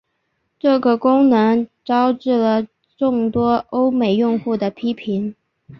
[0.57, 2.65] 这个功能招致了
[2.97, 5.35] 众多欧美用户的批评。